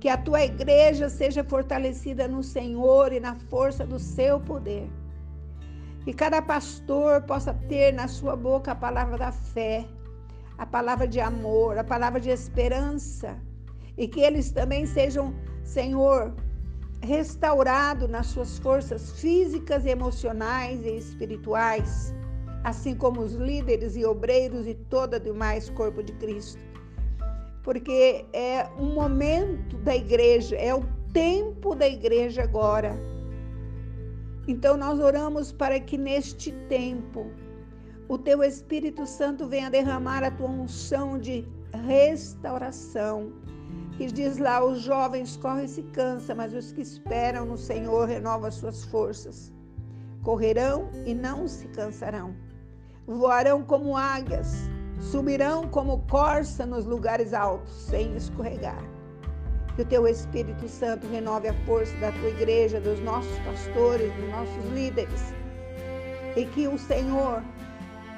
Que 0.01 0.09
a 0.09 0.16
tua 0.16 0.42
igreja 0.42 1.09
seja 1.09 1.44
fortalecida 1.44 2.27
no 2.27 2.42
Senhor 2.42 3.12
e 3.12 3.20
na 3.20 3.37
força 3.37 3.87
do 3.87 4.01
seu 4.01 4.40
poder. 4.40 4.90
Que 6.05 6.12
cada 6.12 6.42
pastor 6.42 7.22
possa 7.22 7.55
ter 7.68 7.92
na 7.92 8.09
sua 8.09 8.35
boca 8.35 8.72
a 8.72 8.75
palavra 8.75 9.16
da 9.16 9.31
fé, 9.31 9.87
a 10.59 10.67
palavra 10.67 11.07
de 11.07 11.21
amor, 11.21 11.79
a 11.79 11.85
palavra 11.85 12.21
de 12.21 12.31
esperança, 12.31 13.37
e 13.97 14.09
que 14.09 14.21
eles 14.21 14.51
também 14.51 14.87
sejam, 14.87 15.35
Senhor, 15.65 16.35
restaurados 17.03 18.09
nas 18.09 18.27
suas 18.27 18.59
forças 18.59 19.21
físicas, 19.21 19.85
emocionais 19.87 20.85
e 20.85 20.97
espirituais, 20.97 22.15
assim 22.65 22.95
como 22.95 23.21
os 23.21 23.35
líderes 23.35 23.97
e 23.97 24.05
obreiros 24.05 24.67
e 24.67 24.75
todo 24.75 25.15
o 25.15 25.21
demais 25.21 25.69
corpo 25.71 26.03
de 26.03 26.12
Cristo. 26.15 26.62
Porque 27.62 28.25
é 28.33 28.67
um 28.79 28.95
momento 28.95 29.77
da 29.79 29.95
igreja, 29.95 30.57
é 30.57 30.75
o 30.75 30.85
tempo 31.12 31.75
da 31.75 31.88
igreja 31.88 32.43
agora. 32.43 32.93
Então 34.49 34.77
nós 34.77 34.99
oramos 34.99 35.53
para 35.53 35.79
que 35.79 35.97
neste 35.97 36.53
tempo 36.69 37.31
o 38.12 38.18
teu 38.18 38.44
Espírito 38.44 39.07
Santo 39.07 39.48
venha 39.48 39.70
derramar 39.70 40.22
a 40.22 40.31
tua 40.31 40.51
unção 40.51 41.18
de 41.18 41.48
restauração. 41.87 43.33
Que 43.96 44.07
diz 44.07 44.37
lá: 44.37 44.62
os 44.62 44.83
jovens 44.83 45.38
correm 45.38 45.64
e 45.64 45.68
se 45.68 45.83
cansam, 45.94 46.37
mas 46.37 46.53
os 46.53 46.72
que 46.72 46.83
esperam 46.83 47.46
no 47.46 47.57
Senhor 47.57 48.07
renovam 48.07 48.48
as 48.48 48.57
suas 48.57 48.85
forças. 48.85 49.51
Correrão 50.22 50.90
e 51.07 51.14
não 51.14 51.48
se 51.48 51.66
cansarão. 51.68 52.37
Voarão 53.07 53.62
como 53.62 53.96
águias, 53.96 54.68
subirão 55.01 55.66
como 55.68 56.07
corça 56.07 56.66
nos 56.66 56.85
lugares 56.85 57.33
altos, 57.33 57.72
sem 57.72 58.14
escorregar. 58.14 58.85
Que 59.75 59.83
o 59.83 59.87
teu 59.87 60.07
Espírito 60.07 60.68
Santo 60.68 61.07
renove 61.07 61.48
a 61.48 61.55
força 61.64 61.96
da 61.96 62.12
tua 62.12 62.29
igreja, 62.29 62.79
dos 62.79 63.01
nossos 63.01 63.38
pastores, 63.38 64.12
dos 64.16 64.29
nossos 64.29 64.64
líderes. 64.75 65.33
E 66.37 66.44
que 66.44 66.68
o 66.68 66.79
Senhor 66.79 67.42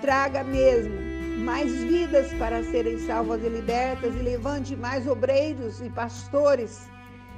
traga 0.00 0.44
mesmo 0.44 0.94
mais 1.38 1.72
vidas 1.84 2.32
para 2.34 2.62
serem 2.64 2.98
salvas 2.98 3.42
e 3.42 3.48
libertas 3.48 4.14
e 4.14 4.18
levante 4.18 4.76
mais 4.76 5.06
obreiros 5.06 5.80
e 5.80 5.90
pastores 5.90 6.88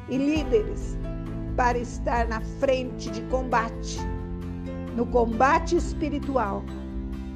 e 0.09 0.17
líderes 0.17 0.97
para 1.57 1.79
estar 1.79 2.29
na 2.29 2.41
frente 2.61 3.11
de 3.11 3.23
combate, 3.23 3.99
no 4.95 5.07
combate 5.07 5.77
espiritual 5.77 6.63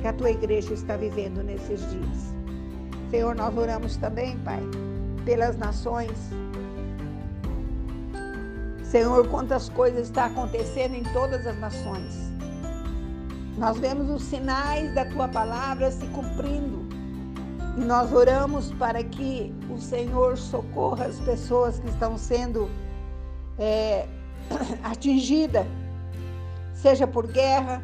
que 0.00 0.06
a 0.06 0.12
tua 0.12 0.30
igreja 0.30 0.74
está 0.74 0.96
vivendo 0.96 1.42
nesses 1.42 1.80
dias. 1.90 2.34
Senhor, 3.10 3.34
nós 3.34 3.56
oramos 3.56 3.96
também, 3.96 4.38
Pai, 4.38 4.62
pelas 5.24 5.56
nações. 5.56 6.16
Senhor, 8.84 9.26
quantas 9.28 9.68
coisas 9.68 10.06
estão 10.06 10.24
acontecendo 10.24 10.94
em 10.94 11.02
todas 11.12 11.46
as 11.46 11.58
nações. 11.58 12.29
Nós 13.60 13.78
vemos 13.78 14.08
os 14.08 14.22
sinais 14.22 14.94
da 14.94 15.04
tua 15.04 15.28
palavra 15.28 15.90
se 15.90 16.06
cumprindo. 16.06 16.88
E 17.76 17.84
nós 17.84 18.10
oramos 18.10 18.72
para 18.72 19.04
que 19.04 19.54
o 19.68 19.78
Senhor 19.78 20.38
socorra 20.38 21.04
as 21.04 21.20
pessoas 21.20 21.78
que 21.78 21.86
estão 21.90 22.16
sendo 22.16 22.70
é, 23.58 24.08
atingidas, 24.82 25.66
seja 26.72 27.06
por 27.06 27.26
guerra, 27.26 27.82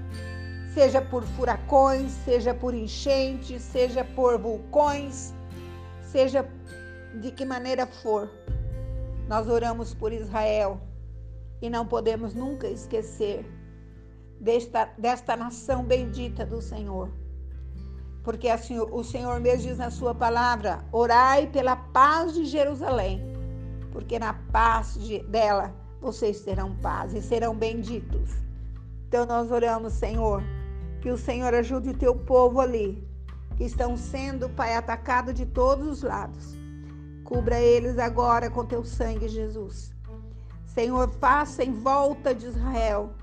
seja 0.72 1.02
por 1.02 1.22
furacões, 1.22 2.10
seja 2.24 2.54
por 2.54 2.72
enchentes, 2.72 3.60
seja 3.60 4.02
por 4.02 4.38
vulcões, 4.38 5.34
seja 6.10 6.48
de 7.20 7.30
que 7.30 7.44
maneira 7.44 7.86
for. 7.86 8.30
Nós 9.28 9.46
oramos 9.46 9.92
por 9.92 10.10
Israel 10.10 10.80
e 11.60 11.68
não 11.68 11.86
podemos 11.86 12.32
nunca 12.32 12.66
esquecer 12.66 13.44
desta, 14.40 14.88
desta 14.98 15.36
nação 15.36 15.84
bendita 15.84 16.44
do 16.44 16.60
Senhor. 16.60 17.10
Porque 18.22 18.48
assim, 18.48 18.78
o 18.78 19.04
Senhor 19.04 19.38
mesmo 19.40 19.68
diz 19.68 19.78
na 19.78 19.90
sua 19.90 20.14
palavra: 20.14 20.84
orai 20.92 21.46
pela 21.46 21.76
paz 21.76 22.34
de 22.34 22.44
Jerusalém, 22.44 23.22
porque 23.92 24.18
na 24.18 24.34
paz 24.34 24.94
de, 24.94 25.20
dela 25.24 25.72
vocês 26.00 26.40
terão 26.40 26.74
paz 26.76 27.14
e 27.14 27.22
serão 27.22 27.54
benditos. 27.54 28.30
Então 29.06 29.24
nós 29.24 29.50
oramos, 29.50 29.92
Senhor, 29.92 30.42
que 31.00 31.10
o 31.10 31.16
Senhor 31.16 31.54
ajude 31.54 31.90
o 31.90 31.96
teu 31.96 32.14
povo 32.16 32.60
ali, 32.60 33.06
que 33.56 33.64
estão 33.64 33.96
sendo, 33.96 34.48
Pai, 34.50 34.74
atacados 34.74 35.32
de 35.32 35.46
todos 35.46 35.86
os 35.86 36.02
lados. 36.02 36.56
Cubra 37.22 37.60
eles 37.60 37.98
agora 37.98 38.50
com 38.50 38.64
teu 38.64 38.84
sangue, 38.84 39.28
Jesus. 39.28 39.94
Senhor, 40.64 41.08
faça 41.08 41.64
em 41.64 41.72
volta 41.72 42.34
de 42.34 42.46
Israel 42.46 43.14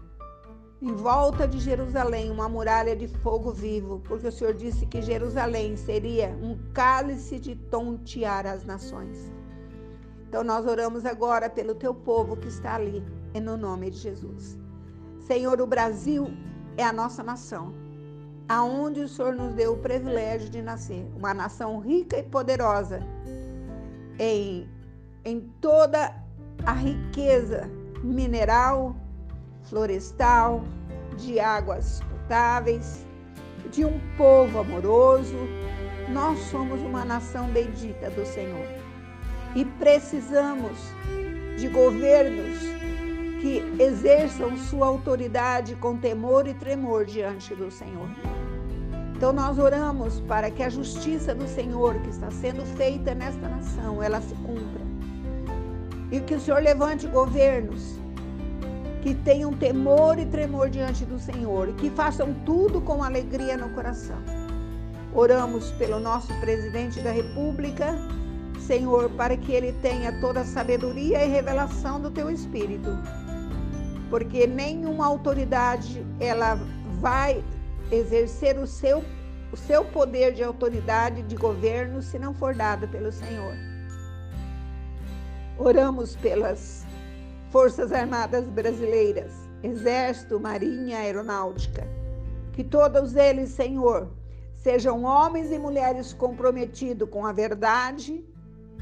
em 0.83 0.93
volta 0.95 1.47
de 1.47 1.61
Jerusalém 1.61 2.29
uma 2.29 2.49
muralha 2.49 2.93
de 2.93 3.07
fogo 3.07 3.53
vivo, 3.53 4.01
porque 4.03 4.27
o 4.27 4.31
Senhor 4.31 4.53
disse 4.53 4.85
que 4.85 5.01
Jerusalém 5.01 5.77
seria 5.77 6.27
um 6.41 6.57
cálice 6.73 7.39
de 7.39 7.55
tontear 7.55 8.45
as 8.45 8.65
nações. 8.65 9.31
Então 10.27 10.43
nós 10.43 10.65
oramos 10.65 11.05
agora 11.05 11.49
pelo 11.49 11.73
teu 11.73 11.95
povo 11.95 12.35
que 12.35 12.49
está 12.49 12.75
ali, 12.75 13.01
e 13.33 13.39
no 13.39 13.55
nome 13.55 13.91
de 13.91 13.97
Jesus. 13.97 14.57
Senhor, 15.21 15.61
o 15.61 15.65
Brasil 15.65 16.27
é 16.75 16.83
a 16.83 16.91
nossa 16.91 17.23
nação, 17.23 17.73
aonde 18.49 18.99
o 18.99 19.07
Senhor 19.07 19.33
nos 19.33 19.53
deu 19.53 19.75
o 19.75 19.77
privilégio 19.77 20.49
de 20.49 20.61
nascer, 20.61 21.09
uma 21.15 21.33
nação 21.33 21.79
rica 21.79 22.17
e 22.17 22.23
poderosa 22.23 22.99
em, 24.19 24.69
em 25.23 25.39
toda 25.61 26.13
a 26.65 26.73
riqueza 26.73 27.71
mineral, 28.03 28.97
florestal, 29.69 30.63
de 31.17 31.39
águas 31.39 32.01
potáveis, 32.09 33.05
de 33.71 33.85
um 33.85 33.99
povo 34.17 34.59
amoroso. 34.59 35.37
Nós 36.09 36.39
somos 36.51 36.81
uma 36.81 37.05
nação 37.05 37.47
bendita 37.47 38.09
do 38.09 38.25
Senhor 38.25 38.67
e 39.55 39.65
precisamos 39.65 40.77
de 41.57 41.67
governos 41.67 42.59
que 43.41 43.61
exerçam 43.79 44.57
sua 44.57 44.87
autoridade 44.87 45.75
com 45.75 45.97
temor 45.97 46.47
e 46.47 46.53
tremor 46.53 47.05
diante 47.05 47.53
do 47.53 47.69
Senhor. 47.69 48.09
Então 49.15 49.31
nós 49.31 49.59
oramos 49.59 50.19
para 50.21 50.49
que 50.49 50.63
a 50.63 50.69
justiça 50.69 51.33
do 51.33 51.47
Senhor 51.47 51.95
que 52.01 52.09
está 52.09 52.31
sendo 52.31 52.65
feita 52.75 53.13
nesta 53.13 53.47
nação, 53.47 54.01
ela 54.01 54.21
se 54.21 54.33
cumpra. 54.35 54.81
E 56.11 56.19
que 56.19 56.35
o 56.35 56.39
Senhor 56.39 56.61
levante 56.61 57.07
governos 57.07 57.97
que 59.03 59.13
tenham 59.13 59.51
temor 59.51 60.17
e 60.17 60.25
tremor 60.25 60.69
diante 60.69 61.03
do 61.03 61.19
Senhor 61.19 61.67
e 61.67 61.73
que 61.73 61.89
façam 61.89 62.33
tudo 62.45 62.79
com 62.79 63.03
alegria 63.03 63.57
no 63.57 63.69
coração. 63.71 64.15
Oramos 65.13 65.71
pelo 65.71 65.99
nosso 65.99 66.33
presidente 66.39 67.01
da 67.01 67.11
República, 67.11 67.93
Senhor, 68.61 69.09
para 69.09 69.35
que 69.35 69.51
ele 69.51 69.73
tenha 69.81 70.21
toda 70.21 70.39
a 70.39 70.45
sabedoria 70.45 71.25
e 71.25 71.27
revelação 71.27 71.99
do 71.99 72.09
teu 72.09 72.31
espírito. 72.31 72.97
Porque 74.09 74.47
nenhuma 74.47 75.05
autoridade 75.05 76.05
ela 76.17 76.57
vai 77.01 77.43
exercer 77.91 78.57
o 78.57 78.65
seu 78.65 79.03
o 79.51 79.57
seu 79.57 79.85
poder 79.85 80.33
de 80.33 80.43
autoridade 80.43 81.21
de 81.21 81.35
governo 81.35 82.01
se 82.01 82.17
não 82.17 82.33
for 82.33 82.55
dado 82.55 82.87
pelo 82.87 83.11
Senhor. 83.11 83.53
Oramos 85.59 86.15
pelas 86.15 86.82
Forças 87.53 87.91
Armadas 87.91 88.45
Brasileiras, 88.49 89.31
Exército, 89.61 90.39
Marinha, 90.39 90.97
Aeronáutica. 90.97 91.87
Que 92.51 92.63
todos 92.63 93.15
eles, 93.15 93.51
Senhor, 93.51 94.09
sejam 94.55 95.03
homens 95.03 95.51
e 95.51 95.59
mulheres 95.59 96.13
comprometidos 96.13 97.07
com 97.07 97.27
a 97.27 97.31
verdade 97.31 98.25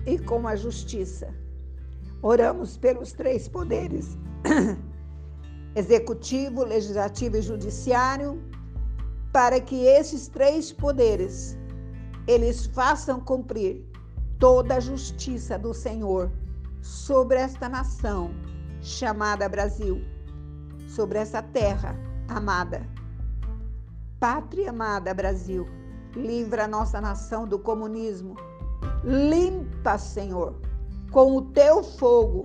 e 0.06 0.18
com 0.18 0.48
a 0.48 0.56
justiça. 0.56 1.36
Oramos 2.22 2.78
pelos 2.78 3.12
três 3.12 3.46
poderes: 3.46 4.18
executivo, 5.76 6.64
legislativo 6.64 7.36
e 7.36 7.42
judiciário, 7.42 8.42
para 9.34 9.60
que 9.60 9.84
esses 9.84 10.30
três 10.30 10.72
poderes 10.72 11.58
eles 12.26 12.68
façam 12.68 13.20
cumprir 13.20 13.86
toda 14.40 14.76
a 14.76 14.80
justiça 14.80 15.60
do 15.60 15.74
Senhor 15.74 16.32
sobre 16.82 17.36
esta 17.36 17.68
nação 17.68 18.32
chamada 18.82 19.48
Brasil, 19.48 20.02
sobre 20.88 21.20
essa 21.20 21.42
terra 21.42 21.96
amada. 22.28 22.86
Pátria 24.20 24.72
amada 24.72 25.14
Brasil, 25.14 25.68
livra 26.16 26.66
a 26.66 26.68
nossa 26.68 27.00
nação 27.00 27.48
do 27.48 27.60
comunismo. 27.60 28.36
Limpa, 29.04 29.98
Senhor, 29.98 30.56
com 31.12 31.38
o 31.38 31.42
teu 31.42 31.84
fogo 31.84 32.44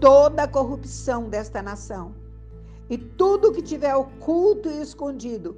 toda 0.00 0.44
a 0.44 0.48
corrupção 0.48 1.28
desta 1.28 1.62
nação. 1.62 2.14
E 2.88 2.98
tudo 2.98 3.52
que 3.52 3.62
tiver 3.62 3.94
oculto 3.94 4.68
e 4.68 4.80
escondido, 4.80 5.56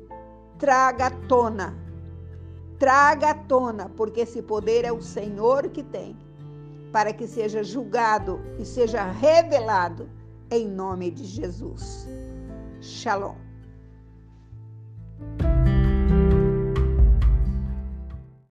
traga 0.58 1.06
à 1.06 1.10
tona. 1.10 1.74
Traga 2.78 3.30
à 3.30 3.34
tona, 3.34 3.88
porque 3.96 4.20
esse 4.20 4.42
poder 4.42 4.84
é 4.84 4.92
o 4.92 5.00
Senhor 5.00 5.68
que 5.70 5.82
tem 5.82 6.16
para 6.92 7.12
que 7.12 7.26
seja 7.26 7.64
julgado 7.64 8.40
e 8.58 8.64
seja 8.64 9.10
revelado 9.10 10.08
em 10.50 10.68
nome 10.68 11.10
de 11.10 11.24
Jesus. 11.24 12.06
Shalom. 12.80 13.36